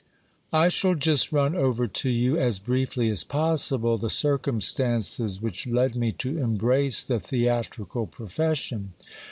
% 0.53 0.59
I 0.61 0.69
shall 0.69 0.95
just 0.95 1.31
run 1.31 1.55
over 1.55 1.85
to 1.85 2.09
you, 2.09 2.35
as 2.35 2.57
briefly 2.57 3.07
as 3.11 3.23
possible, 3.23 3.99
the 3.99 4.09
circumstances 4.09 5.39
which 5.39 5.67
led 5.67 5.95
me 5.95 6.11
to 6.13 6.39
embrace 6.39 7.03
the 7.03 7.19
theatrical 7.19 8.07
profession. 8.07 8.93